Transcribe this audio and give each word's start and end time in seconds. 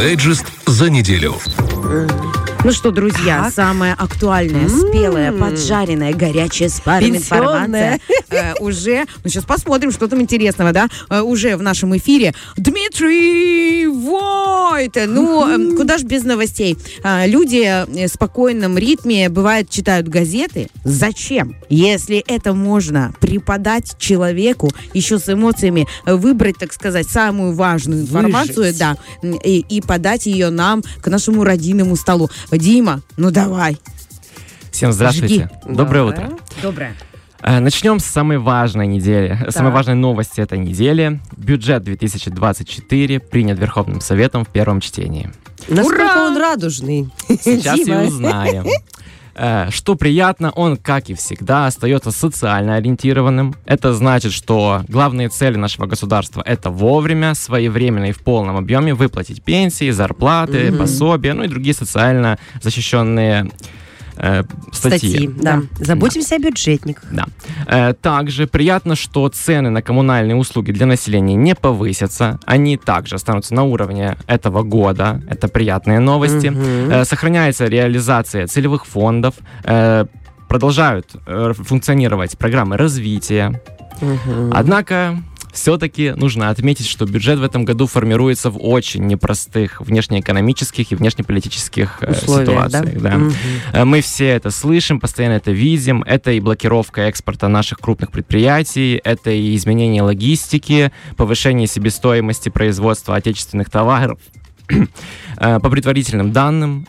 Дайджест 0.00 0.46
за 0.66 0.88
неделю. 0.90 1.34
Ну 2.62 2.72
что, 2.72 2.90
друзья, 2.90 3.44
Так. 3.44 3.54
самая 3.54 3.94
актуальная, 3.94 4.68
спелая, 4.68 5.32
поджаренная, 5.32 6.12
горячая 6.12 6.68
спаренная 6.68 7.18
Пенсионная. 7.18 7.94
информация 7.94 8.00
э, 8.30 8.54
уже, 8.60 9.06
ну 9.24 9.30
сейчас 9.30 9.44
посмотрим, 9.44 9.90
что 9.90 10.08
там 10.08 10.20
интересного, 10.20 10.72
да, 10.72 10.88
э, 11.08 11.20
уже 11.22 11.56
в 11.56 11.62
нашем 11.62 11.96
эфире. 11.96 12.34
Дмитрий 12.58 13.86
Войт! 13.86 14.94
Ну, 15.06 15.72
э, 15.72 15.76
куда 15.76 15.96
ж 15.96 16.02
без 16.02 16.22
новостей. 16.24 16.76
А, 17.02 17.26
Люди 17.26 17.62
э, 17.64 18.06
в 18.06 18.10
спокойном 18.10 18.76
ритме, 18.76 19.30
бывает, 19.30 19.70
читают 19.70 20.08
газеты. 20.08 20.68
Зачем? 20.84 21.56
Если 21.70 22.18
это 22.18 22.52
можно 22.52 23.14
преподать 23.20 23.96
человеку, 23.98 24.70
еще 24.92 25.18
с 25.18 25.32
эмоциями, 25.32 25.88
э, 26.04 26.14
выбрать, 26.14 26.58
так 26.58 26.74
сказать, 26.74 27.08
самую 27.08 27.54
важную 27.54 28.02
информацию, 28.02 28.56
Выжить. 28.56 28.78
да, 28.78 28.96
и, 29.22 29.64
и 29.66 29.80
подать 29.80 30.26
ее 30.26 30.50
нам 30.50 30.82
к 31.00 31.06
нашему 31.08 31.42
родийному 31.42 31.96
столу. 31.96 32.28
Дима, 32.52 33.00
ну 33.16 33.30
давай. 33.30 33.78
Всем 34.72 34.92
здравствуйте. 34.92 35.50
Жги. 35.64 35.74
Доброе 35.74 36.04
утро. 36.04 36.30
Доброе. 36.62 36.94
Э, 37.42 37.58
Начнем 37.60 37.98
с 38.00 38.04
самой 38.04 38.38
важной 38.38 38.86
недели, 38.86 39.38
э, 39.46 39.50
самой 39.50 39.72
важной 39.72 39.94
новости 39.94 40.40
этой 40.40 40.58
недели. 40.58 41.20
Бюджет 41.36 41.82
2024 41.84 43.20
принят 43.20 43.58
Верховным 43.58 44.00
Советом 44.00 44.44
в 44.44 44.48
первом 44.48 44.80
чтении. 44.80 45.30
Насколько 45.68 46.02
Ура! 46.02 46.26
он 46.26 46.36
радужный. 46.36 47.08
Сейчас 47.28 47.78
и 47.78 47.84
Дима. 47.84 48.02
узнаем. 48.04 48.64
Э, 49.34 49.68
Что 49.70 49.94
приятно, 49.94 50.50
он, 50.50 50.76
как 50.76 51.08
и 51.10 51.14
всегда, 51.14 51.66
остается 51.66 52.10
социально 52.10 52.76
ориентированным. 52.76 53.54
Это 53.64 53.92
значит, 53.94 54.32
что 54.32 54.82
главные 54.88 55.28
цели 55.28 55.56
нашего 55.56 55.86
государства— 55.86 56.42
это 56.46 56.70
вовремя, 56.70 57.34
своевременно 57.34 58.06
и 58.06 58.12
в 58.12 58.20
полном 58.22 58.56
объеме 58.56 58.94
выплатить 58.94 59.42
пенсии, 59.42 59.90
зарплаты, 59.90 60.70
Мгм. 60.70 60.78
пособия, 60.78 61.32
ну 61.34 61.44
и 61.44 61.48
другие 61.48 61.74
социально 61.74 62.38
защищенные 62.62 63.50
э, 64.20 64.42
статьи. 64.72 65.10
Статьи, 65.10 65.30
да. 65.42 65.62
Заботимся 65.78 66.36
о 66.36 66.38
бюджетниках. 66.38 67.04
Да. 67.10 67.24
Э, 67.66 67.92
Также 67.94 68.46
приятно, 68.46 68.94
что 68.96 69.28
цены 69.28 69.70
на 69.70 69.82
коммунальные 69.82 70.36
услуги 70.36 70.72
для 70.72 70.86
населения 70.86 71.34
не 71.34 71.54
повысятся. 71.54 72.38
Они 72.44 72.76
также 72.76 73.16
останутся 73.16 73.54
на 73.54 73.64
уровне 73.64 74.16
этого 74.26 74.62
года. 74.62 75.20
Это 75.28 75.48
приятные 75.48 75.98
новости. 76.00 76.52
Э, 76.54 77.04
Сохраняется 77.04 77.66
реализация 77.66 78.46
целевых 78.46 78.86
фондов. 78.86 79.34
Э, 79.64 80.06
Продолжают 80.48 81.06
э, 81.26 81.52
функционировать 81.56 82.36
программы 82.36 82.76
развития. 82.76 83.60
Мгм. 84.00 84.50
Однако 84.52 85.22
все-таки 85.52 86.12
нужно 86.16 86.50
отметить, 86.50 86.86
что 86.86 87.06
бюджет 87.06 87.38
в 87.38 87.42
этом 87.42 87.64
году 87.64 87.86
формируется 87.86 88.50
в 88.50 88.58
очень 88.58 89.06
непростых 89.06 89.80
внешнеэкономических 89.80 90.92
и 90.92 90.94
внешнеполитических 90.94 91.98
э, 92.00 92.12
Условия, 92.12 92.46
да? 92.46 92.68
ситуациях. 92.68 93.02
да. 93.02 93.16
Мгм. 93.18 93.34
Э, 93.72 93.84
Мы 93.84 94.00
все 94.00 94.28
это 94.28 94.50
слышим, 94.50 95.00
постоянно 95.00 95.34
это 95.34 95.50
видим. 95.50 96.02
Это 96.02 96.32
и 96.32 96.40
блокировка 96.40 97.02
экспорта 97.02 97.48
наших 97.48 97.78
крупных 97.78 98.10
предприятий, 98.10 99.00
это 99.02 99.30
и 99.30 99.54
изменение 99.56 100.02
логистики, 100.02 100.92
повышение 101.16 101.66
себестоимости 101.66 102.48
производства 102.48 103.16
отечественных 103.16 103.70
товаров. 103.70 104.18
Э, 105.40 105.58
По 105.58 105.70
предварительным 105.70 106.32
данным, 106.32 106.86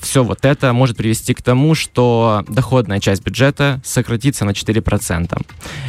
все 0.00 0.22
вот 0.22 0.44
это 0.44 0.72
может 0.72 0.96
привести 0.96 1.34
к 1.34 1.42
тому, 1.42 1.74
что 1.74 2.44
доходная 2.48 3.00
часть 3.00 3.24
бюджета 3.24 3.80
сократится 3.84 4.44
на 4.44 4.50
4%. 4.52 5.36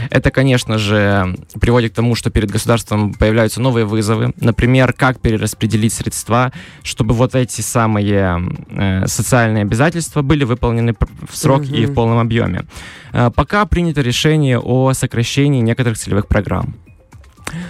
Это, 0.09 0.31
конечно 0.31 0.77
же, 0.79 1.35
приводит 1.61 1.91
к 1.93 1.95
тому, 1.95 2.15
что 2.15 2.31
перед 2.31 2.49
государством 2.49 3.13
появляются 3.13 3.61
новые 3.61 3.85
вызовы. 3.85 4.33
Например, 4.37 4.91
как 4.93 5.19
перераспределить 5.19 5.93
средства, 5.93 6.51
чтобы 6.83 7.13
вот 7.13 7.35
эти 7.35 7.61
самые 7.61 8.41
э, 8.71 9.05
социальные 9.07 9.61
обязательства 9.61 10.23
были 10.23 10.45
выполнены 10.45 10.95
в 11.29 11.35
срок 11.37 11.63
и 11.65 11.83
Мгм. 11.83 11.91
в 11.91 11.93
полном 11.93 12.17
объеме. 12.19 12.63
Э, 13.13 13.29
пока 13.35 13.65
принято 13.65 14.01
решение 14.01 14.57
о 14.59 14.93
сокращении 14.93 15.61
некоторых 15.61 15.97
целевых 15.97 16.27
программ. 16.27 16.73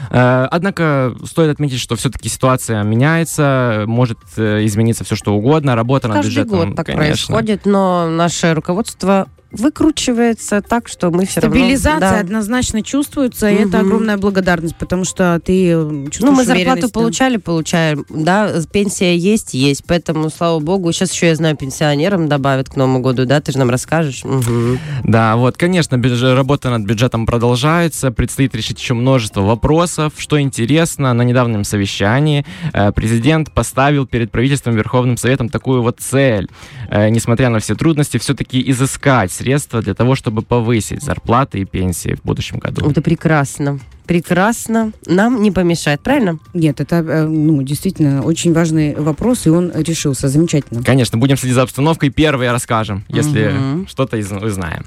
Э, 0.09 0.47
Однако 0.49 1.15
стоит 1.25 1.51
отметить, 1.51 1.79
что 1.79 1.95
все-таки 1.95 2.29
ситуация 2.29 2.83
меняется, 2.83 3.83
может 3.87 4.19
э, 4.37 4.65
измениться 4.65 5.03
все 5.03 5.15
что 5.15 5.33
угодно, 5.33 5.75
работа 5.75 6.07
над 6.07 6.17
Каждый 6.17 6.29
бюджетом, 6.29 6.67
год 6.69 6.75
так 6.75 6.85
конечно. 6.87 7.35
происходит, 7.35 7.65
но 7.65 8.09
наше 8.09 8.53
руководство 8.53 9.27
выкручивается 9.51 10.61
так, 10.61 10.87
что 10.87 11.09
мы 11.11 11.25
все 11.25 11.41
равно... 11.41 11.57
Стабилизация 11.57 11.99
Да. 11.99 12.19
однозначно 12.19 12.83
чувствуется, 12.83 13.49
и 13.49 13.55
это 13.55 13.79
огромная 13.79 14.17
благодарность, 14.17 14.75
потому 14.75 15.05
что 15.05 15.39
ты 15.43 15.71
м, 15.71 16.05
чувствуешь 16.11 16.31
Ну, 16.31 16.37
мы 16.37 16.45
зарплату 16.45 16.89
получали, 16.89 17.37
получаем, 17.37 18.05
да, 18.09 18.51
пенсия 18.71 19.15
есть, 19.17 19.53
есть, 19.53 19.83
поэтому, 19.87 20.29
слава 20.29 20.59
богу, 20.59 20.91
сейчас 20.91 21.11
еще, 21.13 21.27
я 21.27 21.35
знаю, 21.35 21.55
пенсионерам 21.55 22.27
добавят 22.27 22.69
к 22.69 22.75
Новому 22.75 22.99
году, 22.99 23.25
да, 23.25 23.41
ты 23.41 23.51
же 23.51 23.57
нам 23.57 23.69
расскажешь. 23.69 24.23
Мгм. 24.23 24.79
Да, 25.03 25.35
вот, 25.35 25.57
конечно, 25.57 25.95
бюдж- 25.95 26.35
работа 26.35 26.69
над 26.69 26.83
бюджетом 26.83 27.25
продолжается, 27.25 28.11
предстоит 28.11 28.53
решить 28.55 28.79
еще 28.79 28.93
множество 28.93 29.41
вопросов. 29.41 30.13
Что 30.17 30.39
интересно, 30.39 31.13
на 31.13 31.23
недавнем 31.23 31.63
совещании 31.63 32.45
э, 32.73 32.91
президент 32.91 33.51
поставил 33.51 34.05
перед 34.05 34.31
правительством 34.31 34.75
Верховным 34.75 35.17
Советом 35.17 35.49
такую 35.49 35.81
вот 35.81 35.99
цель, 35.99 36.47
э, 36.89 37.09
несмотря 37.09 37.49
на 37.49 37.59
все 37.59 37.75
трудности, 37.75 38.17
все-таки 38.17 38.63
изыскать 38.69 39.31
средства 39.39 39.81
для 39.81 39.93
того, 39.93 40.15
чтобы 40.15 40.41
повысить 40.41 41.01
зарплаты 41.01 41.59
и 41.59 41.65
пенсии 41.65 42.15
в 42.15 42.21
будущем 42.23 42.59
году. 42.59 42.89
Это 42.89 43.01
прекрасно. 43.01 43.79
Прекрасно. 44.05 44.91
Нам 45.05 45.41
не 45.41 45.51
помешает, 45.51 46.01
правильно? 46.01 46.39
Нет, 46.53 46.81
это 46.81 46.95
э, 46.97 47.27
ну, 47.27 47.61
действительно 47.61 48.21
очень 48.23 48.53
важный 48.53 48.95
вопрос, 48.95 49.45
и 49.47 49.49
он 49.49 49.71
решился. 49.73 50.27
Замечательно. 50.27 50.83
Конечно, 50.83 51.17
будем 51.17 51.37
следить 51.37 51.55
за 51.55 51.61
обстановкой, 51.61 52.09
первые 52.09 52.51
расскажем, 52.51 53.03
если 53.07 53.49
Мгм. 53.51 53.87
что-то 53.87 54.17
из- 54.17 54.31
узнаем. 54.31 54.83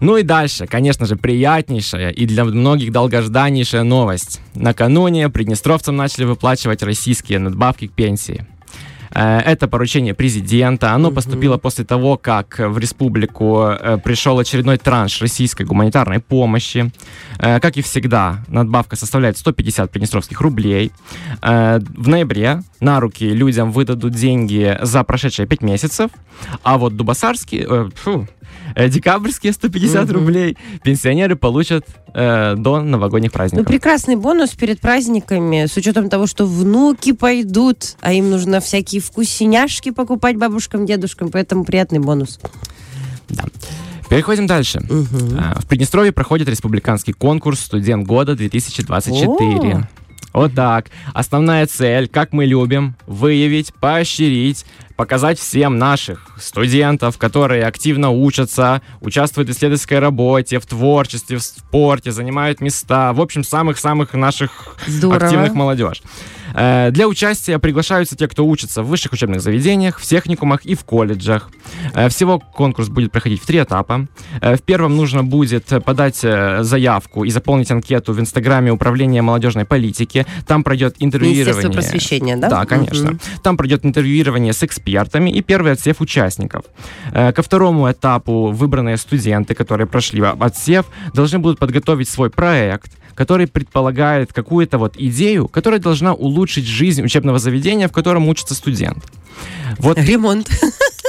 Ну 0.00 0.16
и 0.16 0.22
дальше, 0.22 0.66
конечно 0.66 1.06
же, 1.06 1.16
приятнейшая 1.16 2.10
и 2.10 2.24
для 2.26 2.44
многих 2.44 2.90
долгожданнейшая 2.92 3.82
новость. 3.84 4.40
Накануне 4.54 5.28
приднестровцам 5.28 5.96
начали 5.96 6.24
выплачивать 6.24 6.82
российские 6.82 7.38
надбавки 7.40 7.86
к 7.88 7.92
пенсии. 7.92 8.46
Э, 9.14 9.38
Это 9.40 9.68
поручение 9.68 10.14
президента. 10.14 10.92
Оно 10.92 11.08
Мгм. 11.08 11.14
поступило 11.16 11.56
после 11.58 11.84
того, 11.84 12.16
как 12.16 12.58
в 12.58 12.78
республику 12.78 13.62
э, 13.68 13.98
пришел 14.04 14.38
очередной 14.38 14.78
транш 14.78 15.20
российской 15.22 15.64
гуманитарной 15.64 16.20
помощи. 16.20 16.90
Э, 17.38 17.60
Как 17.60 17.76
и 17.76 17.82
всегда, 17.82 18.44
надбавка 18.48 18.96
составляет 18.96 19.38
150 19.38 19.90
приднестровских 19.90 20.40
рублей. 20.40 20.92
В 21.42 22.08
ноябре 22.08 22.62
на 22.80 23.00
руки 23.00 23.24
людям 23.28 23.72
выдадут 23.72 24.12
деньги 24.14 24.78
за 24.82 25.02
прошедшие 25.04 25.46
5 25.46 25.62
месяцев, 25.62 26.10
а 26.62 26.78
вот 26.78 26.96
дубасарские, 26.96 27.66
э, 27.68 27.88
фу, 27.94 28.26
декабрьские 28.76 29.52
150 29.52 30.04
Мгм. 30.04 30.12
рублей 30.14 30.56
пенсионеры 30.82 31.36
получат 31.36 31.84
э, 32.14 32.54
до 32.56 32.80
новогодних 32.80 33.30
Ну, 33.32 33.34
праздников. 33.36 33.66
прекрасный 33.66 34.16
бонус 34.16 34.50
перед 34.50 34.80
праздниками, 34.80 35.66
с 35.66 35.76
учетом 35.76 36.08
того, 36.08 36.26
что 36.26 36.46
внуки 36.46 37.12
пойдут, 37.12 37.96
а 38.00 38.12
им 38.14 38.30
нужно 38.30 38.60
всякие 38.60 38.97
вкусняшки 39.00 39.90
покупать 39.90 40.36
бабушкам, 40.36 40.86
дедушкам, 40.86 41.30
поэтому 41.30 41.64
приятный 41.64 41.98
бонус. 41.98 42.38
Переходим 44.08 44.46
дальше. 44.46 44.80
А, 45.38 45.60
В 45.60 45.66
Приднестровье 45.66 46.12
проходит 46.12 46.48
республиканский 46.48 47.12
конкурс 47.12 47.60
«Студент 47.60 48.06
года 48.06 48.32
2024». 48.32 49.86
Вот 50.32 50.54
так. 50.54 50.86
Основная 51.14 51.66
цель, 51.66 52.08
как 52.08 52.32
мы 52.32 52.44
любим, 52.44 52.94
выявить, 53.06 53.72
поощрить, 53.74 54.66
показать 54.96 55.38
всем 55.38 55.78
наших 55.78 56.26
студентов, 56.40 57.18
которые 57.18 57.64
активно 57.64 58.10
учатся, 58.10 58.82
участвуют 59.00 59.48
в 59.48 59.52
исследовательской 59.52 59.98
работе, 59.98 60.58
в 60.58 60.66
творчестве, 60.66 61.38
в 61.38 61.42
спорте, 61.42 62.12
занимают 62.12 62.60
места, 62.60 63.12
в 63.14 63.20
общем, 63.20 63.42
самых-самых 63.42 64.14
наших 64.14 64.76
Здорово. 64.86 65.24
активных 65.24 65.54
молодежь. 65.54 66.02
Э, 66.54 66.90
Для 66.90 67.08
участия 67.08 67.58
приглашаются 67.58 68.16
те, 68.16 68.28
кто 68.28 68.46
учится 68.46 68.82
в 68.82 68.86
высших 68.88 69.12
учебных 69.12 69.40
заведениях, 69.40 69.98
в 69.98 70.02
техникумах 70.02 70.64
и 70.64 70.74
в 70.74 70.84
колледжах. 70.84 71.50
Э, 71.94 72.08
Всего 72.08 72.38
конкурс 72.38 72.88
будет 72.88 73.12
проходить 73.12 73.42
в 73.42 73.46
три 73.46 73.62
этапа. 73.62 74.06
Э, 74.40 74.56
В 74.56 74.62
первом 74.62 74.96
нужно 74.96 75.24
будет 75.24 75.66
подать 75.84 76.16
заявку 76.18 77.24
и 77.24 77.30
заполнить 77.30 77.70
анкету 77.70 78.12
в 78.12 78.20
Инстаграме 78.20 78.72
Управления 78.72 79.22
молодежной 79.22 79.64
политики. 79.64 80.26
Там 80.46 80.64
пройдет 80.64 80.96
интервьюирование. 80.98 81.70
Просвещения, 81.70 82.36
да? 82.36 82.48
Да, 82.48 82.64
конечно. 82.66 83.10
Мгм. 83.10 83.20
Там 83.42 83.56
пройдет 83.56 83.84
интервьюирование 83.84 84.52
с 84.52 84.62
экспертами 84.62 85.30
и 85.30 85.42
первый 85.42 85.72
отсев 85.72 86.00
участников. 86.00 86.64
Ко 87.12 87.42
второму 87.42 87.90
этапу 87.90 88.50
выбранные 88.50 88.96
студенты, 88.96 89.54
которые 89.54 89.86
прошли 89.86 90.22
отсев, 90.22 90.86
должны 91.14 91.38
будут 91.38 91.58
подготовить 91.58 92.08
свой 92.08 92.30
проект, 92.30 92.97
который 93.18 93.48
предполагает 93.48 94.32
какую-то 94.32 94.78
вот 94.78 94.94
идею, 94.96 95.48
которая 95.48 95.80
должна 95.80 96.14
улучшить 96.14 96.66
жизнь 96.66 97.02
учебного 97.02 97.40
заведения, 97.40 97.88
в 97.88 97.92
котором 97.92 98.28
учится 98.28 98.54
студент. 98.54 99.04
Вот 99.78 99.98
Ремонт. 99.98 100.48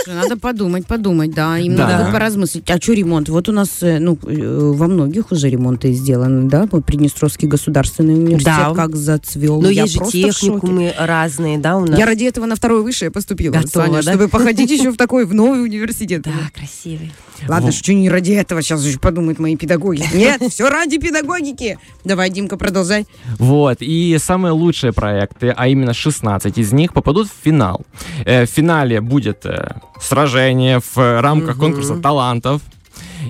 Надо 0.07 0.37
подумать, 0.37 0.85
подумать, 0.87 1.31
да. 1.31 1.57
Им 1.57 1.75
Да. 1.75 1.87
надо 1.87 2.11
поразмыслить. 2.11 2.69
А 2.69 2.77
что 2.81 2.93
ремонт? 2.93 3.29
Вот 3.29 3.49
у 3.49 3.51
нас, 3.51 3.81
э, 3.81 3.99
ну, 3.99 4.17
э, 4.23 4.71
во 4.75 4.87
многих 4.87 5.31
уже 5.31 5.49
ремонты 5.49 5.91
сделаны, 5.93 6.49
да? 6.49 6.67
Вот 6.71 6.85
Приднестровский 6.85 7.47
государственный 7.47 8.13
университет 8.15 8.53
Да. 8.57 8.73
как 8.73 8.95
зацвел. 8.95 9.61
Но 9.61 9.69
Я 9.69 9.83
есть 9.83 9.93
же 9.93 9.99
техникумы 10.11 10.93
разные, 10.97 11.57
да, 11.57 11.77
у 11.77 11.85
нас. 11.85 11.97
Я 11.99 12.05
ради 12.05 12.23
этого 12.25 12.45
на 12.45 12.55
второе 12.55 12.81
высшее 12.81 13.11
поступила, 13.11 13.53
Готова, 13.53 13.85
Саня, 13.85 13.95
да? 13.97 14.01
чтобы 14.01 14.27
походить 14.27 14.69
еще 14.71 14.91
в 14.91 14.97
такой, 14.97 15.25
в 15.25 15.33
новый 15.33 15.63
университет. 15.63 16.21
Да, 16.23 16.31
красивый. 16.55 17.11
Ладно, 17.47 17.71
что 17.71 17.93
не 17.93 18.09
ради 18.09 18.31
этого, 18.33 18.61
сейчас 18.61 18.83
еще 18.85 18.99
подумают 18.99 19.39
мои 19.39 19.55
педагоги. 19.55 20.03
Нет, 20.13 20.41
все 20.51 20.69
ради 20.69 20.97
педагогики. 20.97 21.77
Давай, 22.03 22.29
Димка, 22.29 22.57
продолжай. 22.57 23.05
Вот, 23.37 23.77
и 23.81 24.17
самые 24.19 24.51
лучшие 24.51 24.91
проекты, 24.91 25.53
а 25.55 25.67
именно 25.67 25.93
16 25.93 26.57
из 26.57 26.73
них, 26.73 26.93
попадут 26.93 27.27
в 27.27 27.33
финал. 27.45 27.85
Э, 28.25 28.45
в 28.45 28.49
финале 28.49 28.99
будет 29.01 29.45
сражение 29.99 30.79
в 30.79 31.21
рамках 31.21 31.55
Мгм. 31.55 31.59
конкурса 31.59 31.95
талантов. 31.97 32.61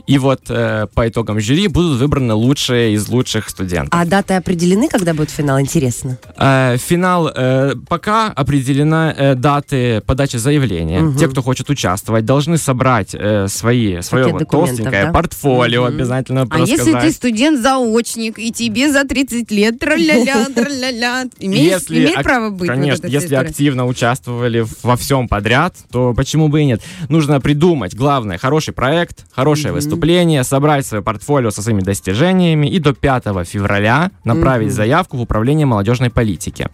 И 0.08 0.18
вот 0.18 0.42
э, 0.50 0.88
по 0.94 1.08
итогам 1.08 1.40
жюри 1.40 1.68
будут 1.68 2.00
выбраны 2.00 2.34
лучшие 2.34 2.94
из 2.94 3.08
лучших 3.10 3.50
студентов. 3.50 3.90
А 3.92 4.06
даты 4.06 4.34
определены, 4.36 4.88
когда 4.88 5.14
будет 5.14 5.30
финал? 5.30 5.60
Интересно. 5.60 6.18
Э, 6.38 6.78
финал 6.78 7.32
э, 7.34 7.74
пока 7.88 8.28
определены 8.28 9.14
э, 9.18 9.36
даты 9.36 10.02
подачи 10.06 10.38
заявления. 10.38 11.00
Мгм. 11.02 11.18
Те, 11.18 11.28
кто 11.28 11.42
хочет 11.42 11.70
участвовать, 11.70 12.26
должны 12.26 12.58
собрать 12.58 13.10
э, 13.14 13.48
свои 13.48 14.02
свое 14.02 14.28
вот 14.28 14.48
толстенькое 14.50 15.06
да? 15.06 15.12
портфолио 15.12 15.84
Мгм. 15.84 15.96
обязательно 15.96 16.48
А 16.50 16.60
если 16.60 16.94
ты 16.94 17.12
студент-заочник, 17.12 18.40
и 18.40 18.52
тебе 18.52 18.92
за 18.92 19.04
30 19.04 19.52
лет, 19.52 19.80
тра-ля-ля, 19.80 20.46
тра-ля-ля, 20.56 21.26
имеешь, 21.40 21.74
Если 21.74 22.00
имеет 22.00 22.18
ак- 22.18 22.24
право 22.24 22.50
быть? 22.50 22.70
вот 22.70 22.76
Конечно, 22.76 23.08
вся 23.08 23.20
если 23.20 23.36
активно 23.36 23.86
участвовали 23.86 24.66
во 24.84 24.96
всем 24.96 25.28
подряд, 25.28 25.76
то 25.92 26.14
почему 26.14 26.48
бы 26.48 26.62
и 26.62 26.66
нет? 26.66 26.82
Нужно 27.10 27.40
придумать, 27.42 27.96
главное, 27.96 28.38
хороший 28.38 28.74
проект, 28.74 29.26
хорошее 29.32 29.70
Мгм. 29.72 29.78
Выступление, 29.90 30.44
собрать 30.44 30.86
свое 30.86 31.04
портфолио 31.04 31.52
со 31.52 31.62
своими 31.62 31.82
достижениями 31.82 32.68
и 32.68 32.80
до 32.80 32.94
5 32.94 33.24
февраля 33.46 34.12
направить 34.24 34.72
заявку 34.74 35.18
в 35.18 35.22
управление 35.22 35.66
молодежной 35.66 36.10
политики. 36.10 36.70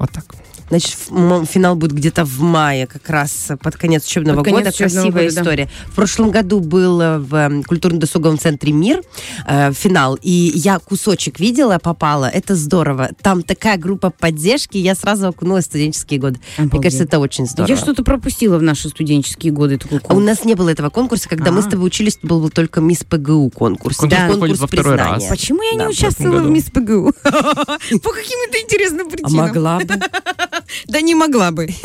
Вот 0.00 0.10
так. 0.10 0.24
Значит, 0.70 0.92
финал 1.48 1.74
будет 1.74 1.90
где-то 1.90 2.24
в 2.24 2.38
мае, 2.42 2.86
как 2.86 3.10
раз 3.10 3.46
э, 3.50 3.56
под 3.56 3.76
конец 3.76 4.06
учебного 4.06 4.36
Под 4.36 4.44
конец 4.44 4.58
года. 4.60 4.68
учебного 4.70 5.02
Красивая 5.10 5.22
года, 5.24 5.34
да. 5.34 5.40
история. 5.42 5.68
В 5.86 5.94
прошлом 5.96 6.30
году 6.30 6.60
был 6.60 7.00
э, 7.00 7.18
в 7.18 7.62
культурно-досуговом 7.64 8.38
центре 8.38 8.72
«Мир» 8.72 9.02
э, 9.48 9.72
финал, 9.72 10.16
и 10.22 10.30
я 10.54 10.78
кусочек 10.78 11.40
видела, 11.40 11.78
попала. 11.78 12.26
Это 12.26 12.54
здорово. 12.54 13.10
Там 13.20 13.42
такая 13.42 13.78
группа 13.78 14.10
поддержки, 14.10 14.76
я 14.76 14.94
сразу 14.94 15.26
окунулась 15.26 15.64
в 15.64 15.66
студенческие 15.70 16.20
годы. 16.20 16.38
Мне 16.56 16.66
Обалдеть. 16.68 16.82
кажется, 16.84 17.02
это 17.04 17.18
очень 17.18 17.46
здорово. 17.48 17.68
Я 17.72 17.76
что-то 17.76 18.04
пропустила 18.04 18.56
в 18.56 18.62
наши 18.62 18.88
студенческие 18.90 19.52
годы. 19.52 19.76
такой 19.76 19.98
А 19.98 20.02
у 20.02 20.06
конкурс. 20.06 20.24
нас 20.28 20.44
не 20.44 20.54
было 20.54 20.68
этого 20.68 20.90
конкурса, 20.90 21.28
когда 21.28 21.50
мы 21.50 21.58
А. 21.58 21.62
с 21.62 21.66
тобой 21.66 21.88
учились, 21.88 22.16
был 22.22 22.48
только 22.48 22.80
мисс 22.80 23.02
ПГУ 23.02 23.50
конкурс. 23.50 23.96
Конкурс 23.96 24.20
Да, 24.20 24.28
проходит 24.28 24.56
во 24.60 24.68
второй 24.68 24.94
раз. 24.94 25.08
признания. 25.14 25.28
Почему 25.30 25.62
я 25.64 25.76
Да, 25.78 25.86
не 25.86 25.92
в 25.92 25.96
участвовала 25.98 26.36
в 26.36 26.42
году. 26.42 26.52
Мисс 26.52 26.64
ПГУ? 26.70 27.12
По 27.24 28.12
каким-то 28.12 28.58
интересным 28.62 29.08
А 29.08 29.10
причинам. 29.10 29.34
могла 29.46 29.78
бы. 29.80 29.89
Да 30.86 31.00
не 31.00 31.14
могла 31.14 31.50
бы. 31.50 31.66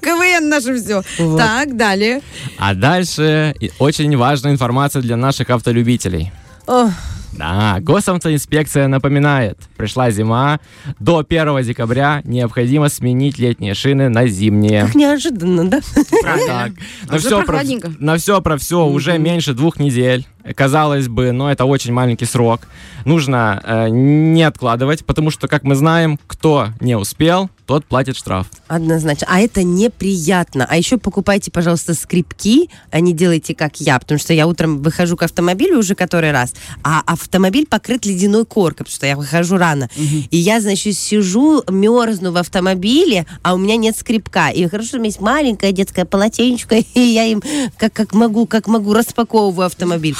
КВН 0.00 0.48
наше 0.48 0.76
все. 0.76 1.02
Вот. 1.18 1.38
Так, 1.38 1.76
далее. 1.76 2.20
А 2.58 2.74
дальше 2.74 3.54
очень 3.78 4.16
важная 4.16 4.52
информация 4.52 5.02
для 5.02 5.16
наших 5.16 5.50
автолюбителей. 5.50 6.32
О, 6.66 6.88
Да, 7.32 7.78
госавтоинспекция 7.80 8.88
напоминает, 8.88 9.58
пришла 9.76 10.10
зима, 10.10 10.60
до 11.00 11.24
1 11.28 11.62
декабря 11.62 12.20
необходимо 12.24 12.88
сменить 12.88 13.38
летние 13.38 13.74
шины 13.74 14.08
на 14.08 14.26
зимние. 14.26 14.84
как 14.86 14.94
неожиданно, 14.94 15.68
да? 15.68 15.80
Правильно. 16.22 16.46
Так. 16.46 16.72
А 17.08 17.10
На 17.12 17.16
уже 17.16 17.26
все, 17.26 17.36
про, 17.38 17.46
прохладненько. 17.46 17.92
на 17.98 18.16
все 18.16 18.40
про 18.42 18.56
все 18.58 18.84
уже 18.86 19.18
меньше 19.18 19.54
двух 19.54 19.78
недель. 19.78 20.26
Казалось 20.54 21.08
бы, 21.08 21.32
но 21.32 21.50
это 21.50 21.64
очень 21.64 21.92
маленький 21.92 22.24
срок. 22.24 22.62
Нужно 23.04 23.60
э, 23.64 23.88
не 23.88 24.42
откладывать, 24.42 25.04
потому 25.04 25.30
что, 25.30 25.48
как 25.48 25.64
мы 25.64 25.74
знаем, 25.74 26.18
кто 26.26 26.68
не 26.80 26.96
успел, 26.96 27.50
тот 27.66 27.86
платит 27.86 28.16
штраф. 28.16 28.48
Однозначно. 28.68 29.26
А 29.30 29.40
это 29.40 29.62
неприятно. 29.62 30.66
А 30.68 30.76
еще 30.76 30.98
покупайте, 30.98 31.50
пожалуйста, 31.50 31.94
скрипки, 31.94 32.68
а 32.90 33.00
не 33.00 33.12
делайте, 33.12 33.54
как 33.54 33.80
я. 33.80 33.98
Потому 33.98 34.18
что 34.18 34.34
я 34.34 34.46
утром 34.46 34.82
выхожу 34.82 35.16
к 35.16 35.22
автомобилю 35.22 35.78
уже 35.78 35.94
который 35.94 36.32
раз, 36.32 36.54
а 36.82 37.02
автомобиль 37.06 37.66
покрыт 37.66 38.04
ледяной 38.04 38.44
коркой, 38.44 38.84
потому 38.84 38.94
что 38.94 39.06
я 39.06 39.16
выхожу 39.16 39.56
рано. 39.56 39.88
И 39.96 40.36
я, 40.36 40.60
значит, 40.60 40.96
сижу, 40.96 41.62
мерзну 41.68 42.32
в 42.32 42.36
автомобиле, 42.36 43.26
а 43.42 43.54
у 43.54 43.58
меня 43.58 43.76
нет 43.76 43.96
скрипка. 43.96 44.48
И 44.48 44.66
хорошо, 44.66 44.88
что 44.88 44.96
у 44.96 45.00
меня 45.00 45.08
есть 45.08 45.20
маленькое 45.20 45.72
детское 45.72 46.04
полотенечко, 46.04 46.74
и 46.94 47.00
я 47.00 47.24
им 47.24 47.42
как, 47.78 47.92
как 47.92 48.12
могу, 48.12 48.46
как 48.46 48.66
могу 48.66 48.92
распаковываю 48.92 49.66
автомобиль. 49.66 50.16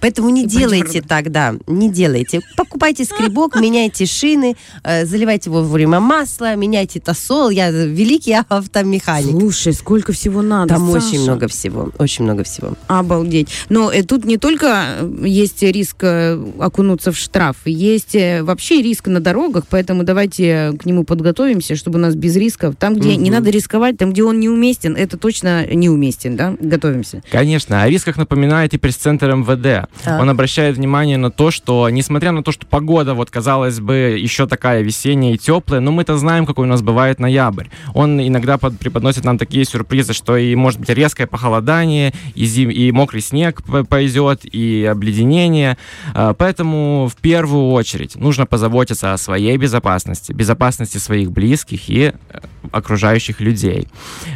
Поэтому 0.00 0.28
не 0.30 0.46
делайте 0.46 1.00
так, 1.00 1.30
да, 1.30 1.54
не 1.66 1.90
делайте. 1.90 2.40
Покупайте 2.56 3.04
скребок, 3.04 3.56
меняйте 3.60 4.04
шины, 4.06 4.56
э, 4.84 5.06
заливайте 5.06 5.50
вовремя 5.50 6.00
масло, 6.00 6.54
меняйте 6.56 7.00
тосол. 7.00 7.50
Я 7.50 7.70
великий 7.70 8.36
автомеханик. 8.48 9.30
Слушай, 9.40 9.72
сколько 9.72 10.12
всего 10.12 10.42
надо, 10.42 10.74
Там 10.74 10.90
Саша. 10.92 11.06
очень 11.06 11.22
много 11.22 11.48
всего, 11.48 11.90
очень 11.98 12.24
много 12.24 12.44
всего. 12.44 12.74
Обалдеть. 12.88 13.48
Но 13.68 13.90
э, 13.90 14.02
тут 14.02 14.24
не 14.24 14.36
только 14.36 14.84
э, 15.00 15.22
есть 15.26 15.62
риск 15.62 15.96
э, 16.02 16.38
окунуться 16.58 17.12
в 17.12 17.16
штраф, 17.16 17.56
есть 17.64 18.14
э, 18.14 18.42
вообще 18.42 18.82
риск 18.82 19.06
на 19.08 19.20
дорогах, 19.20 19.64
поэтому 19.70 20.02
давайте 20.04 20.72
к 20.78 20.84
нему 20.84 21.04
подготовимся, 21.04 21.76
чтобы 21.76 21.98
у 21.98 22.02
нас 22.02 22.14
без 22.14 22.36
рисков. 22.36 22.74
Там, 22.78 22.94
где 22.96 23.16
не 23.16 23.30
Мгм. 23.30 23.34
надо 23.38 23.50
рисковать, 23.50 23.96
там, 23.96 24.12
где 24.12 24.22
он 24.22 24.40
неуместен, 24.40 24.94
это 24.96 25.16
точно 25.16 25.66
неуместен, 25.66 26.36
да? 26.36 26.54
Готовимся. 26.60 27.22
Конечно, 27.30 27.82
о 27.82 27.88
рисках 27.88 28.16
напоминает 28.16 28.74
и 28.74 28.78
пресс-центр 28.78 29.30
МВД. 29.56 29.88
Так. 30.04 30.20
Он 30.20 30.30
обращает 30.30 30.76
внимание 30.76 31.16
на 31.18 31.30
то, 31.30 31.50
что, 31.50 31.88
несмотря 31.90 32.32
на 32.32 32.42
то, 32.42 32.52
что 32.52 32.66
погода, 32.66 33.14
вот, 33.14 33.30
казалось 33.30 33.80
бы, 33.80 34.16
еще 34.18 34.46
такая 34.46 34.82
весенняя 34.82 35.34
и 35.34 35.38
теплая, 35.38 35.80
но 35.80 35.92
мы-то 35.92 36.16
знаем, 36.16 36.46
какой 36.46 36.66
у 36.66 36.68
нас 36.68 36.82
бывает 36.82 37.18
ноябрь. 37.18 37.66
Он 37.94 38.20
иногда 38.20 38.58
под- 38.58 38.78
преподносит 38.78 39.24
нам 39.24 39.38
такие 39.38 39.64
сюрпризы, 39.64 40.12
что 40.12 40.36
и, 40.36 40.54
может 40.54 40.80
быть, 40.80 40.88
резкое 40.90 41.26
похолодание, 41.26 42.12
и, 42.34 42.44
зим- 42.44 42.70
и 42.72 42.90
мокрый 42.92 43.20
снег 43.22 43.62
пойдет, 43.88 44.40
и 44.44 44.84
обледенение. 44.90 45.76
А, 46.14 46.34
Поэтому 46.34 47.08
в 47.10 47.16
первую 47.20 47.70
очередь 47.72 48.14
нужно 48.16 48.46
позаботиться 48.46 49.12
о 49.12 49.18
своей 49.18 49.56
безопасности, 49.56 50.32
безопасности 50.32 50.98
своих 50.98 51.30
близких 51.32 51.88
и 51.88 52.12
э, 52.30 52.38
окружающих 52.72 53.40
людей. 53.40 53.88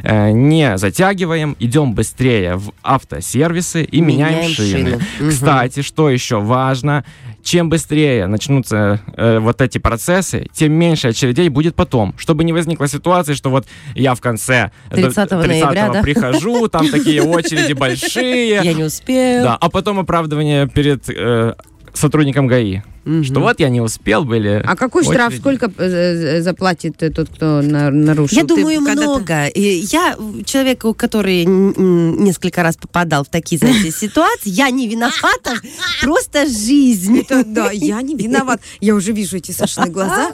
Э, 0.03 0.31
Не 0.31 0.77
затягиваем, 0.79 1.57
идем 1.59 1.95
быстрее 1.95 2.57
в 2.57 2.73
автосервисы 2.83 3.83
и 3.85 4.01
меняем, 4.01 4.35
Меняем 4.35 4.51
шины. 4.53 5.01
шины. 5.19 5.31
Кстати, 5.31 5.83
что 5.83 6.11
еще 6.11 6.41
важно, 6.41 7.05
чем 7.43 7.69
быстрее 7.69 8.27
начнутся 8.27 9.01
э, 9.17 9.39
вот 9.39 9.61
эти 9.61 9.79
процессы, 9.79 10.47
тем 10.53 10.73
меньше 10.73 11.09
очередей 11.09 11.49
будет 11.49 11.75
потом. 11.75 12.15
Чтобы 12.19 12.45
не 12.45 12.53
возникла 12.53 12.87
ситуация, 12.89 13.35
что 13.35 13.51
вот 13.51 13.67
я 13.95 14.15
в 14.15 14.21
конце 14.21 14.71
э, 14.91 14.97
30 14.97 15.31
ноября, 15.31 15.91
да? 15.91 16.03
прихожу, 16.03 16.69
там 16.69 16.89
такие 16.89 17.23
очереди 17.23 17.73
большие, 17.73 18.61
Я 18.63 18.73
не 18.75 18.85
успел. 18.85 19.45
да, 19.45 19.57
а 19.61 19.69
потом 19.71 19.99
оправдывание 19.99 20.69
перед 20.69 21.09
э, 21.09 21.55
сотрудником 21.95 22.47
ГАИ, 22.47 22.83
Мгм. 23.05 23.25
что 23.25 23.41
вот 23.41 23.61
я 23.61 23.69
не 23.71 23.81
успел, 23.81 24.25
были 24.25 24.63
А 24.65 24.77
какой 24.77 25.05
штраф, 25.05 25.29
очереди. 25.29 25.41
сколько 25.41 25.73
э, 25.79 26.39
э, 26.39 26.43
заплатит 26.43 27.03
э, 27.03 27.11
тот, 27.11 27.29
кто 27.31 27.63
на- 27.63 27.91
нарушил? 27.91 28.37
Я 28.37 28.43
Ты 28.43 28.49
думаю, 28.49 28.81
много. 28.83 29.47
И 29.47 29.61
Я 29.91 30.17
человек, 30.45 30.85
у 30.85 30.93
который 30.95 31.45
несколько 31.45 32.63
раз 32.63 32.77
попадал 32.77 33.25
в 33.25 33.29
такие, 33.29 33.59
знаете, 33.59 33.91
ситуации, 33.97 34.51
я 34.51 34.71
не 34.71 34.87
виновата, 34.89 35.55
просто 36.03 36.47
жизнь. 36.47 37.19
Это, 37.21 37.45
да, 37.45 37.71
я 37.73 38.03
не 38.03 38.15
виноват. 38.15 38.61
Я 38.81 38.95
уже 38.95 39.13
вижу 39.13 39.37
эти 39.39 39.53
Сашины 39.53 39.87
глаза. 39.91 40.33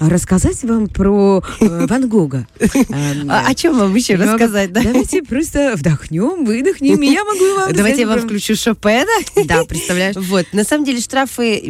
Рассказать 0.00 0.62
вам 0.64 0.88
про 0.88 1.42
Ван 1.60 2.08
Гога. 2.08 2.46
Эм, 2.60 3.30
А 3.30 3.46
о 3.48 3.54
чем 3.54 3.78
вам 3.78 3.94
еще 3.94 4.16
рассказать, 4.16 4.72
да? 4.72 4.82
Давайте 4.82 5.22
просто 5.22 5.74
вдохнем, 5.76 6.44
выдохнем, 6.44 7.00
и 7.02 7.06
я 7.12 7.24
могу 7.24 7.54
вам 7.56 7.72
Давайте 7.72 8.02
я 8.02 8.06
вам 8.08 8.20
включу 8.20 8.54
Шопена. 8.56 9.06
Да, 9.46 9.64
представляешь? 9.64 10.16
Вот, 10.16 10.46
на 10.52 10.64
самом 10.64 10.84
деле 10.84 11.00
штрафы, 11.00 11.62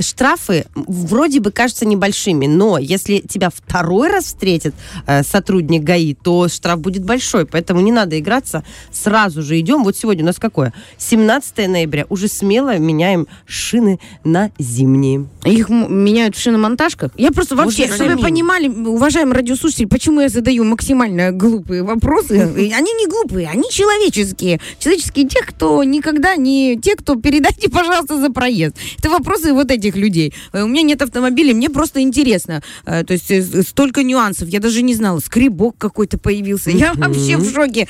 штрафы 0.00 0.66
вроде 0.74 1.40
бы 1.40 1.50
кажутся 1.50 1.86
небольшими, 1.86 2.46
но 2.46 2.78
если 2.78 3.18
тебя 3.18 3.50
второй 3.50 4.10
раз 4.10 4.26
встретит 4.26 4.74
э, 5.06 5.22
сотрудник 5.22 5.82
ГАИ, 5.82 6.14
то 6.14 6.48
штраф 6.48 6.80
будет 6.80 7.04
большой, 7.04 7.46
поэтому 7.46 7.80
не 7.80 7.92
надо 7.92 8.18
играться, 8.18 8.64
сразу 8.90 9.42
же 9.42 9.58
идем. 9.58 9.84
Вот 9.84 9.96
сегодня 9.96 10.22
у 10.24 10.26
нас 10.26 10.38
какое? 10.38 10.72
17 10.98 11.68
ноября, 11.68 12.06
уже 12.08 12.28
смело 12.28 12.78
меняем 12.78 13.26
шины 13.46 13.98
на 14.24 14.50
зимние. 14.58 15.26
Их 15.44 15.68
меняют 15.68 16.36
в 16.36 16.40
шиномонтажках. 16.40 17.12
Я 17.16 17.30
просто 17.32 17.56
вообще, 17.56 17.82
Можно 17.82 17.96
чтобы 17.96 18.16
вы 18.16 18.22
понимали, 18.22 18.68
уважаемые 18.68 19.36
радиослушатели, 19.36 19.86
почему 19.86 20.20
я 20.20 20.28
задаю 20.28 20.64
максимально 20.64 21.32
глупые 21.32 21.82
вопросы. 21.82 22.40
Они 22.72 22.92
не 22.92 23.06
глупые, 23.06 23.48
они 23.48 23.64
человеческие. 23.70 24.60
Человеческие 24.78 25.28
тех, 25.28 25.46
кто 25.46 25.82
никогда 25.84 26.36
не... 26.36 26.78
Те, 26.80 26.96
кто 26.96 27.16
передайте, 27.16 27.68
пожалуйста, 27.68 28.20
за 28.20 28.30
проезд. 28.30 28.76
Это 28.98 29.10
вопросы 29.10 29.41
вопросы 29.42 29.52
вот 29.52 29.70
этих 29.70 29.96
людей. 29.96 30.32
Э, 30.52 30.62
У 30.62 30.66
меня 30.68 30.82
нет 30.82 31.02
автомобиля, 31.02 31.54
мне 31.54 31.68
просто 31.68 32.00
интересно. 32.00 32.62
Э, 32.86 33.04
То 33.04 33.12
есть 33.12 33.30
э, 33.30 33.62
столько 33.62 34.02
нюансов. 34.02 34.48
Я 34.48 34.60
даже 34.60 34.82
не 34.82 34.94
знала. 34.94 35.20
Скребок 35.20 35.76
какой-то 35.78 36.18
появился. 36.18 36.70
Я 36.70 36.92
вообще 36.94 37.36
в 37.36 37.52
шоке. 37.52 37.86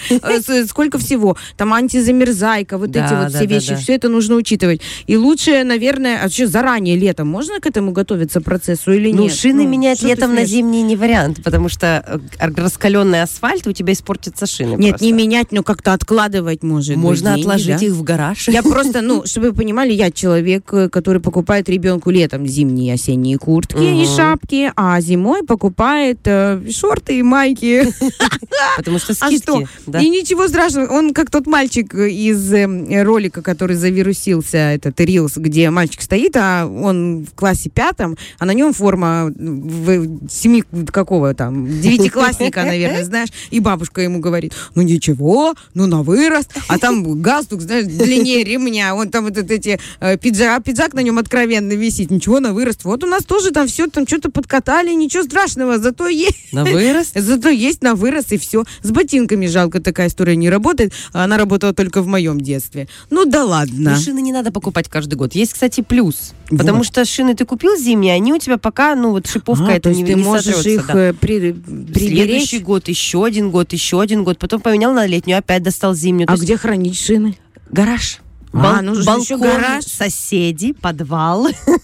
Сколько 0.68 0.98
всего. 0.98 1.36
Там 1.56 1.72
антизамерзайка, 1.72 2.78
вот 2.78 2.90
эти 2.90 3.14
вот 3.14 3.34
все 3.34 3.46
вещи. 3.46 3.76
Все 3.76 3.94
это 3.94 4.08
нужно 4.08 4.36
учитывать. 4.36 4.80
И 5.06 5.16
лучше, 5.16 5.64
наверное, 5.64 6.20
а 6.24 6.28
что, 6.28 6.46
заранее 6.46 6.96
летом 6.96 7.28
можно 7.28 7.60
к 7.60 7.66
этому 7.66 7.92
готовиться 7.92 8.40
процессу 8.40 8.92
или 8.92 9.12
Ну, 9.12 9.24
нет? 9.24 9.34
шины 9.34 9.66
менять 9.66 10.02
летом 10.02 10.34
на 10.34 10.44
зимний 10.44 10.82
не 10.82 10.96
вариант, 10.96 11.42
потому 11.44 11.68
что 11.68 12.20
раскаленный 12.38 13.22
асфальт, 13.22 13.66
у 13.66 13.72
тебя 13.72 13.92
испортятся 13.92 14.46
шины 14.46 14.76
Нет, 14.76 15.00
не 15.00 15.12
менять, 15.12 15.52
но 15.52 15.62
как-то 15.62 15.92
откладывать 15.92 16.62
может 16.62 16.96
Можно 16.96 17.34
отложить 17.34 17.82
их 17.82 17.92
в 17.92 18.02
гараж. 18.02 18.48
Я 18.48 18.62
просто, 18.72 19.00
ну, 19.02 19.24
чтобы 19.26 19.50
вы 19.50 19.54
понимали, 19.54 19.92
я 19.92 20.10
человек, 20.10 20.64
который 20.64 21.20
покупает 21.20 21.41
ребенку 21.48 22.10
летом 22.10 22.46
зимние 22.46 22.88
и 22.92 22.94
осенние 22.94 23.38
куртки 23.38 23.76
и 23.82 24.04
Мгм. 24.04 24.16
шапки, 24.16 24.72
а 24.76 25.00
зимой 25.00 25.44
покупает 25.44 26.20
э, 26.24 26.60
шорты 26.70 27.18
и 27.18 27.22
майки. 27.22 27.86
Потому 28.76 28.98
что 28.98 29.12
А 29.20 29.26
скидки. 29.28 29.42
что? 29.42 29.62
да. 29.86 30.00
И 30.00 30.08
ничего 30.08 30.48
страшного. 30.48 30.88
Он 30.92 31.12
как 31.14 31.30
тот 31.30 31.46
мальчик 31.46 31.94
из 31.94 32.52
э, 32.52 33.02
ролика, 33.02 33.42
который 33.42 33.76
завирусился, 33.76 34.56
этот 34.58 34.98
Рилс, 35.00 35.36
где 35.36 35.70
мальчик 35.70 36.02
стоит, 36.02 36.36
а 36.36 36.66
он 36.66 37.24
в 37.24 37.34
классе 37.34 37.70
пятом, 37.70 38.16
а 38.38 38.44
на 38.44 38.52
нем 38.52 38.72
форма 38.72 39.30
в 39.36 40.28
семи 40.28 40.62
какого 40.86 41.34
там, 41.34 41.66
девятиклассника, 41.80 42.64
наверное, 42.64 43.04
знаешь, 43.12 43.28
и 43.50 43.60
бабушка 43.60 44.00
ему 44.02 44.20
говорит, 44.20 44.52
ну 44.74 44.82
ничего, 44.82 45.54
ну 45.74 45.86
на 45.86 46.02
вырост, 46.02 46.50
а 46.68 46.78
там 46.78 47.20
галстук, 47.20 47.60
знаешь, 47.62 47.86
длиннее 47.86 48.44
ремня, 48.44 48.94
он 48.94 49.08
там 49.10 49.24
вот 49.24 49.36
эти 49.38 49.78
э, 50.00 50.16
пиджак, 50.18 50.64
пиджак 50.64 50.94
на 50.94 51.00
нем 51.00 51.18
откровенно 51.32 51.72
висит, 51.72 52.10
ничего 52.10 52.40
на 52.40 52.52
вырост. 52.52 52.84
Вот 52.84 53.02
у 53.04 53.06
нас 53.06 53.24
тоже 53.24 53.52
там 53.52 53.66
все 53.66 53.86
там 53.86 54.06
что-то 54.06 54.30
подкатали, 54.30 54.92
ничего 54.92 55.22
страшного, 55.22 55.78
зато 55.78 56.06
есть 56.08 56.52
На 56.52 56.62
вырост? 56.64 57.12
Зато 57.18 57.48
есть 57.48 57.82
на 57.82 57.94
вырос 57.94 58.26
и 58.32 58.36
все. 58.38 58.64
С 58.82 58.90
ботинками 58.90 59.46
жалко, 59.46 59.80
такая 59.80 60.08
история 60.08 60.36
не 60.36 60.50
работает. 60.50 60.92
А 61.14 61.24
Она 61.24 61.38
работала 61.38 61.72
только 61.72 62.02
в 62.02 62.06
моем 62.06 62.38
детстве. 62.40 62.86
Ну 63.08 63.24
да 63.24 63.44
ладно. 63.44 63.92
Ну, 63.92 63.96
шины 63.96 64.20
не 64.20 64.32
надо 64.32 64.52
покупать 64.52 64.88
каждый 64.88 65.14
год. 65.14 65.34
Есть, 65.34 65.54
кстати, 65.54 65.80
плюс. 65.80 66.32
Вот. 66.50 66.58
Потому 66.58 66.84
что 66.84 67.02
шины 67.06 67.34
ты 67.34 67.46
купил 67.46 67.76
зимние, 67.78 68.12
они 68.14 68.34
у 68.34 68.38
тебя 68.38 68.58
пока, 68.58 68.94
ну, 68.94 69.12
вот 69.12 69.26
шиповка 69.26 69.68
А, 69.68 69.72
это 69.72 69.90
не, 69.90 70.04
ты 70.04 70.12
не 70.14 70.22
можешь 70.22 70.44
сотрется, 70.54 70.68
их 70.68 70.86
да. 70.86 70.98
э, 71.08 71.12
при- 71.14 71.38
Следующий 71.52 71.92
приберечь. 71.94 72.60
год, 72.62 72.88
еще 72.88 73.24
один 73.24 73.50
год, 73.50 73.72
еще 73.72 74.00
один 74.02 74.22
год. 74.22 74.38
Потом 74.38 74.60
поменял 74.60 74.92
на 74.92 75.06
летнюю, 75.06 75.38
опять 75.38 75.62
достал 75.62 75.94
зимнюю. 75.94 76.26
То 76.26 76.34
А 76.34 76.36
есть 76.36 76.44
где 76.44 76.56
хранить 76.58 76.98
шины? 76.98 77.36
гараж. 77.70 78.18
А, 78.52 78.58
Бал- 78.58 78.82
ну 78.82 78.94
же 78.94 79.04
балкон, 79.04 79.22
еще 79.22 79.38
гараж. 79.38 79.84
соседи, 79.84 80.72
подвал, 80.72 81.48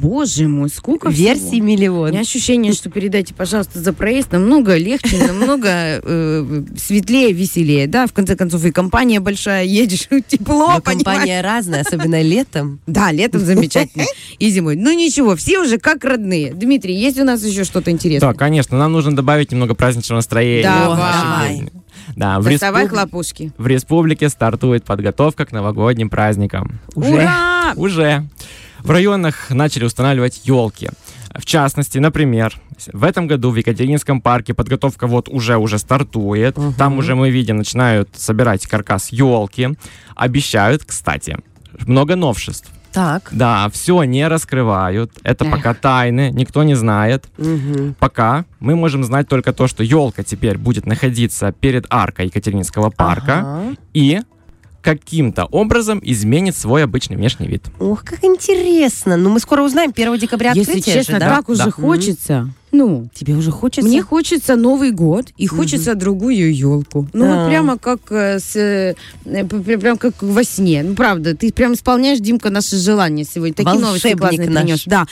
Боже 0.00 0.48
мой, 0.48 0.68
сколько 0.70 1.08
версий 1.08 1.40
всего. 1.46 1.62
У 1.64 1.66
миллион. 1.66 2.10
меня 2.10 2.20
ощущение, 2.20 2.72
что 2.72 2.90
передайте, 2.90 3.32
пожалуйста, 3.32 3.78
за 3.78 3.92
проезд 3.92 4.32
намного 4.32 4.76
легче, 4.76 5.18
намного 5.18 5.68
э, 5.68 6.62
светлее, 6.76 7.32
веселее. 7.32 7.86
Да, 7.86 8.06
в 8.06 8.12
конце 8.12 8.34
концов, 8.34 8.64
и 8.64 8.72
компания 8.72 9.20
большая, 9.20 9.64
едешь, 9.64 10.08
тепло, 10.26 10.72
Но 10.74 10.80
понимаешь? 10.80 11.04
компания 11.04 11.40
разная, 11.42 11.82
особенно 11.82 12.20
летом. 12.22 12.80
Да, 12.86 13.12
летом 13.12 13.42
замечательно. 13.42 14.04
И 14.38 14.50
зимой. 14.50 14.76
Ну 14.76 14.92
ничего, 14.92 15.36
все 15.36 15.60
уже 15.60 15.78
как 15.78 16.04
родные. 16.04 16.52
Дмитрий, 16.52 16.94
есть 16.96 17.18
у 17.20 17.24
нас 17.24 17.44
еще 17.44 17.64
что-то 17.64 17.90
интересное? 17.90 18.32
Да, 18.32 18.36
конечно, 18.36 18.76
нам 18.76 18.92
нужно 18.92 19.14
добавить 19.14 19.52
немного 19.52 19.74
праздничного 19.74 20.18
настроения. 20.18 20.64
Давай. 20.64 21.70
Да, 22.16 22.40
в, 22.40 22.48
республи- 22.48 22.88
хлопушки. 22.88 23.52
в 23.56 23.66
республике 23.66 24.28
стартует 24.28 24.84
подготовка 24.84 25.46
к 25.46 25.52
новогодним 25.52 26.10
праздникам. 26.10 26.80
Уже. 26.94 27.14
Ура! 27.14 27.72
Уже. 27.76 28.24
В 28.84 28.90
районах 28.90 29.48
начали 29.48 29.84
устанавливать 29.84 30.42
елки. 30.44 30.90
В 31.34 31.46
частности, 31.46 31.96
например, 31.96 32.54
в 32.92 33.02
этом 33.02 33.26
году 33.26 33.50
в 33.50 33.56
Екатеринском 33.56 34.20
парке 34.20 34.52
подготовка 34.52 35.06
вот 35.06 35.30
уже 35.30 35.56
уже 35.56 35.78
стартует. 35.78 36.58
Мгм. 36.58 36.74
Там 36.74 36.98
уже 36.98 37.14
мы 37.14 37.30
видим, 37.30 37.56
начинают 37.56 38.10
собирать 38.14 38.66
каркас 38.66 39.10
елки. 39.10 39.70
Обещают, 40.14 40.84
кстати, 40.84 41.38
много 41.86 42.14
новшеств. 42.14 42.70
Так. 42.92 43.30
Да, 43.32 43.70
все 43.72 44.04
не 44.04 44.28
раскрывают. 44.28 45.10
Это 45.22 45.46
Эх. 45.46 45.50
пока 45.50 45.72
тайны, 45.72 46.30
никто 46.30 46.62
не 46.62 46.74
знает. 46.74 47.24
Мгм. 47.38 47.94
Пока 47.98 48.44
мы 48.60 48.76
можем 48.76 49.02
знать 49.02 49.26
только 49.28 49.54
то, 49.54 49.66
что 49.66 49.82
елка 49.82 50.22
теперь 50.24 50.58
будет 50.58 50.84
находиться 50.84 51.52
перед 51.52 51.86
аркой 51.88 52.26
Екатерининского 52.26 52.90
парка 52.90 53.38
Ага. 53.38 53.76
и 53.94 54.20
каким-то 54.84 55.46
образом 55.46 55.98
изменит 56.02 56.54
свой 56.56 56.84
обычный 56.84 57.16
внешний 57.16 57.46
вид. 57.48 57.64
Ох, 57.80 58.04
как 58.04 58.22
интересно. 58.22 59.16
Ну, 59.16 59.30
мы 59.30 59.40
скоро 59.40 59.62
узнаем. 59.62 59.92
1 59.96 60.18
декабря 60.18 60.52
Если 60.54 60.72
открытие 60.72 60.94
честно, 60.96 61.14
же, 61.14 61.20
да? 61.20 61.36
так 61.36 61.48
уже 61.48 61.64
Да. 61.64 61.70
хочется. 61.70 62.50
Ну, 62.76 63.08
Тебе 63.14 63.34
уже 63.34 63.52
хочется? 63.52 63.88
мне 63.88 64.02
хочется 64.02 64.56
Новый 64.56 64.90
год 64.90 65.26
и 65.36 65.46
хочется 65.46 65.94
другую 65.94 66.52
елку. 66.52 67.06
Ну, 67.12 67.24
Да. 67.24 67.36
вот 67.42 67.48
прямо 67.48 67.78
как 67.78 68.00
э, 68.10 68.40
с, 68.40 68.56
э, 68.56 68.94
э, 69.24 69.44
прям 69.44 69.96
как 69.96 70.14
во 70.20 70.42
сне. 70.42 70.82
Ну, 70.82 70.94
правда, 70.96 71.36
ты 71.36 71.52
прям 71.52 71.74
исполняешь, 71.74 72.18
Димка, 72.18 72.50
наши 72.50 72.76
желания 72.76 73.24
сегодня. 73.24 73.54
Такие 73.54 73.78
новости 73.78 74.06
Волшебник 74.08 74.18
классные 74.20 74.50
наш. 74.50 74.62
принес. 74.64 74.82
Да, 74.86 75.06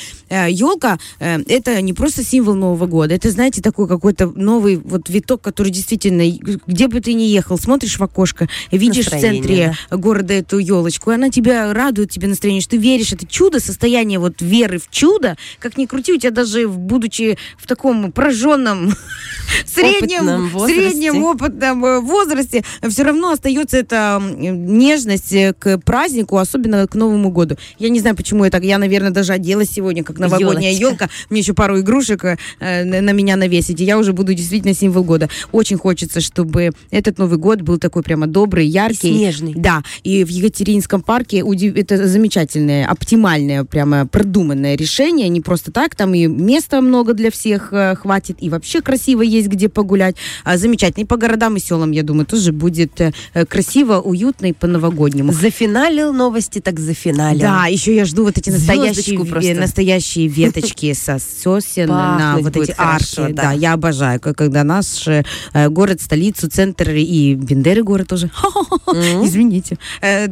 елка 0.49 0.99
это 1.21 1.81
не 1.83 1.93
просто 1.93 2.25
символ 2.25 2.55
Нового 2.55 2.87
года, 2.87 3.15
это, 3.15 3.31
знаете, 3.31 3.63
такой 3.63 3.87
какой-то 3.87 4.27
новый 4.35 4.77
вот 4.77 5.09
виток, 5.09 5.41
который 5.41 5.71
действительно, 5.71 6.23
где 6.67 6.89
бы 6.89 7.01
ты 7.01 7.15
ни 7.15 7.23
ехал, 7.23 7.59
смотришь 7.59 7.99
в 7.99 8.03
окошко, 8.03 8.49
видишь 8.73 9.07
в 9.07 9.13
Настроение, 9.13 9.43
центре 9.43 9.77
города 9.99 10.35
эту 10.35 10.59
елочку, 10.59 11.13
и 11.13 11.15
она 11.15 11.31
тебя 11.31 11.73
радует, 11.73 12.11
тебе 12.11 12.27
настроение, 12.27 12.61
что 12.61 12.73
ты 12.73 12.77
веришь, 12.79 13.13
это 13.13 13.25
чудо, 13.27 13.61
состояние 13.61 14.19
вот 14.19 14.41
веры 14.43 14.79
в 14.79 14.91
чудо, 14.91 15.37
как 15.61 15.77
ни 15.79 15.87
крути, 15.87 16.13
у 16.13 16.19
тебя 16.19 16.31
даже 16.33 16.67
в- 16.67 16.79
будучи 16.79 17.39
в 17.59 17.67
таком 17.67 18.13
пораженном 18.13 18.93
среднем, 19.67 20.21
Опытном 20.29 20.49
возрасте. 20.49 20.81
среднем 20.91 21.25
опытном 21.25 21.85
э, 21.85 22.01
возрасте, 22.01 22.65
все 22.89 23.03
равно 23.03 23.31
остается 23.33 23.77
эта 23.79 24.23
нежность 24.39 25.33
э, 25.33 25.55
к 25.59 25.79
празднику, 25.79 26.39
особенно 26.39 26.87
к 26.87 26.95
Новому 26.95 27.31
году. 27.31 27.57
Я 27.79 27.89
не 27.89 28.01
знаю, 28.01 28.17
почему 28.17 28.45
я 28.45 28.51
так, 28.51 28.65
я, 28.65 28.79
наверное, 28.79 29.11
даже 29.11 29.33
оделась 29.33 29.71
сегодня, 29.71 30.05
как 30.05 30.19
новогодняя 30.19 30.73
елка, 30.73 31.09
мне 31.31 31.41
еще 31.41 31.55
пару 31.55 31.81
игрушек 31.81 32.25
э, 32.25 32.85
на 32.85 33.11
меня 33.13 33.37
навесить, 33.37 33.81
и 33.81 33.85
я 33.85 33.99
уже 33.99 34.13
буду 34.13 34.35
действительно 34.35 34.75
символ 34.75 35.05
года. 35.05 35.29
Очень 35.53 35.77
хочется, 35.79 36.21
чтобы 36.21 36.71
этот 36.91 37.19
Новый 37.19 37.39
год 37.39 37.61
был 37.63 37.79
такой 37.79 38.03
прямо 38.03 38.27
добрый, 38.27 38.67
яркий. 38.67 39.13
снежный. 39.15 39.55
Да, 39.57 39.83
и 40.03 40.25
в 40.25 40.29
Екатеринском 40.29 41.03
парке 41.03 41.41
удив- 41.41 41.77
это 41.79 42.07
замечательное, 42.07 42.87
оптимальное, 42.87 43.65
прямо 43.65 44.07
продуманное 44.07 44.77
решение. 44.77 45.29
Не 45.29 45.41
просто 45.41 45.73
так, 45.73 45.95
там 45.95 46.15
и 46.15 46.27
места 46.27 46.81
много 46.81 47.15
для 47.15 47.31
всех 47.31 47.42
э, 47.47 47.95
хватит, 47.97 48.37
и 48.41 48.49
вообще 48.49 48.81
красиво 48.81 49.23
есть 49.23 49.49
где 49.49 49.69
погулять. 49.69 50.17
А, 50.45 50.57
замечательно. 50.57 51.05
И 51.05 51.07
по 51.07 51.17
городам 51.17 51.57
и 51.57 51.61
селам, 51.61 51.91
я 51.91 52.03
думаю, 52.03 52.27
тоже 52.27 52.53
будет 52.53 53.01
э, 53.01 53.13
э, 53.35 53.45
красиво, 53.47 54.01
уютно 54.01 54.47
и 54.47 54.53
по-новогоднему. 54.53 55.33
Зафиналил 55.33 56.13
новости, 56.13 56.61
так 56.61 56.79
зафиналил. 56.79 57.41
Да, 57.41 57.67
еще 57.67 57.95
я 57.95 58.05
жду 58.05 58.25
вот 58.25 58.39
эти 58.39 58.51
настоящие, 58.51 59.55
настоящие 59.55 60.29
веточки 60.29 60.93
со 60.93 61.19
сосен 61.19 61.89
на 61.89 62.39
вот 62.41 62.57
эти 62.57 62.75
арки. 62.77 63.33
да. 63.33 63.53
Я 63.53 63.75
обожаю, 63.75 64.21
когда 64.21 64.65
наш 64.65 65.09
город, 65.53 66.01
столицу, 66.01 66.49
центр 66.49 66.91
и 66.91 67.35
Бендеры 67.35 67.83
город 67.83 68.09
тоже. 68.09 68.31
Извините. 68.87 69.79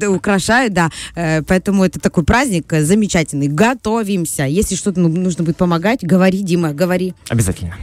Украшают, 0.08 0.72
да. 0.72 0.90
Поэтому 1.14 1.84
это 1.84 1.98
такой 2.00 2.24
праздник 2.24 2.72
замечательный. 2.72 3.48
Готовимся. 3.48 4.44
Если 4.44 4.74
что-то 4.74 5.00
ну, 5.00 5.08
нужно 5.08 5.44
будет 5.44 5.56
помогать, 5.56 6.04
говори, 6.04 6.42
Дима, 6.42 6.72
говори. 6.72 6.99
Обязательно. 7.28 7.76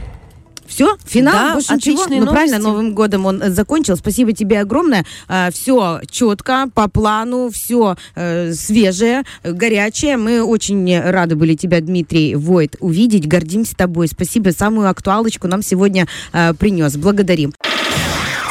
Все, 0.66 0.96
финал, 1.06 1.32
Да, 1.32 1.52
больше 1.54 1.74
ничего. 1.74 2.04
Ну, 2.08 2.26
правильно. 2.26 2.58
Новым 2.58 2.94
годом 2.94 3.24
он 3.24 3.42
э, 3.42 3.50
закончил. 3.50 3.96
Спасибо 3.96 4.32
тебе 4.34 4.60
огромное. 4.60 5.04
все 5.50 6.00
четко, 6.10 6.66
по 6.74 6.88
плану, 6.88 7.50
все 7.50 7.96
свежее, 8.14 9.24
э, 9.42 9.52
горячее. 9.52 10.18
Мы 10.18 10.42
очень 10.42 11.00
рады 11.00 11.36
были 11.36 11.54
тебя, 11.54 11.80
Дмитрий 11.80 12.36
Войт, 12.36 12.76
увидеть. 12.80 13.26
Гордимся 13.26 13.74
тобой. 13.76 14.08
Спасибо. 14.08 14.50
Самую 14.50 14.90
актуалочку 14.90 15.48
нам 15.48 15.62
сегодня 15.62 16.06
э, 16.34 16.52
принес. 16.52 16.96
Благодарим. 16.96 17.54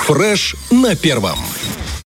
Фреш 0.08 0.56
на 0.72 0.96
первом. 0.96 1.38